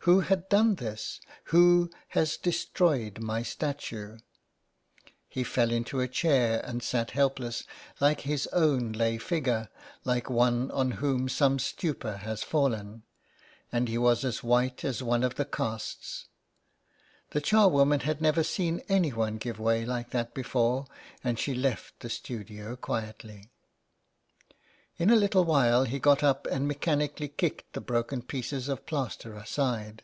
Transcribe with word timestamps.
Who 0.00 0.20
had 0.20 0.48
done 0.48 0.76
this? 0.76 1.20
Who 1.46 1.90
has 2.10 2.36
destroyed 2.36 3.18
my 3.18 3.42
statue?" 3.42 4.18
He 5.28 5.42
fell 5.42 5.72
into 5.72 5.98
a 5.98 6.06
chair, 6.06 6.60
and 6.64 6.80
sat 6.80 7.10
helpless, 7.10 7.64
like 8.00 8.20
his 8.20 8.46
own 8.52 8.92
lay 8.92 9.18
figure, 9.18 9.68
like 10.04 10.30
one 10.30 10.70
on 10.70 10.92
whom 10.92 11.28
some 11.28 11.58
stupor 11.58 12.18
had 12.18 12.38
fallen, 12.38 13.02
and 13.72 13.88
he 13.88 13.98
was 13.98 14.24
as 14.24 14.44
white 14.44 14.84
as 14.84 15.02
one 15.02 15.24
of 15.24 15.34
the 15.34 15.44
casts; 15.44 16.26
the 17.30 17.40
charwoman 17.40 18.00
had 18.02 18.20
never 18.20 18.44
seen 18.44 18.82
anyone 18.88 19.38
give 19.38 19.58
way 19.58 19.84
like 19.84 20.10
that 20.10 20.34
before, 20.34 20.86
and 21.24 21.36
she 21.36 21.52
left 21.52 21.98
the 21.98 22.10
studio 22.10 22.76
quietly. 22.76 23.32
IN 24.98 25.08
THE 25.08 25.08
GLAY. 25.08 25.14
In 25.14 25.18
a 25.18 25.20
little 25.20 25.44
while 25.44 25.84
he 25.84 25.98
got 25.98 26.22
up 26.22 26.46
and 26.46 26.66
mechanically 26.66 27.28
kicked 27.28 27.74
the 27.74 27.82
broken 27.82 28.22
pieces 28.22 28.66
of 28.66 28.86
plaster 28.86 29.34
aside. 29.36 30.02